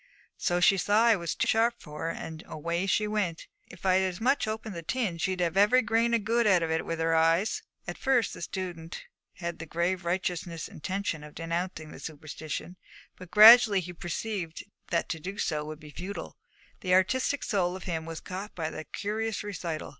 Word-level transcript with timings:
So 0.39 0.59
she 0.59 0.77
saw 0.77 1.03
I 1.03 1.15
was 1.15 1.35
too 1.35 1.45
sharp 1.45 1.75
for 1.77 2.05
her, 2.07 2.09
and 2.09 2.41
away 2.47 2.87
she 2.87 3.05
went. 3.07 3.45
If 3.67 3.85
I'd 3.85 4.01
as 4.01 4.19
much 4.19 4.47
as 4.47 4.51
opened 4.53 4.73
the 4.73 4.81
tin, 4.81 5.19
she'd 5.19 5.41
have 5.41 5.53
had 5.53 5.61
every 5.61 5.83
grain 5.83 6.15
of 6.15 6.23
good 6.23 6.47
out 6.47 6.63
of 6.63 6.71
it 6.71 6.87
with 6.87 6.97
her 6.97 7.13
eyes.' 7.13 7.61
At 7.85 7.99
first 7.99 8.33
the 8.33 8.41
student 8.41 9.03
had 9.33 9.45
had 9.45 9.59
the 9.59 9.67
grave 9.67 9.99
and 9.99 10.05
righteous 10.05 10.47
intention 10.67 11.23
of 11.23 11.35
denouncing 11.35 11.91
the 11.91 11.99
superstition, 11.99 12.77
but 13.15 13.29
gradually 13.29 13.79
he 13.79 13.91
had 13.91 13.99
perceived 13.99 14.63
that 14.89 15.07
to 15.09 15.19
do 15.19 15.37
so 15.37 15.65
would 15.65 15.79
be 15.79 15.91
futile. 15.91 16.35
The 16.79 16.95
artistic 16.95 17.43
soul 17.43 17.75
of 17.75 17.83
him 17.83 18.07
was 18.07 18.21
caught 18.21 18.55
by 18.55 18.71
the 18.71 18.85
curious 18.85 19.43
recital. 19.43 19.89